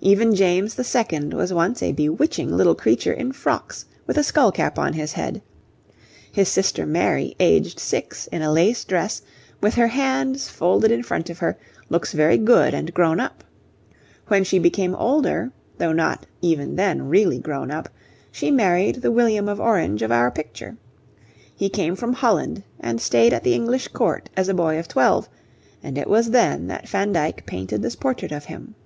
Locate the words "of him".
28.30-28.76